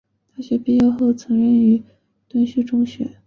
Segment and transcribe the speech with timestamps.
[0.35, 1.83] 大学毕业后曾任教于
[2.27, 3.19] 敦叙中学。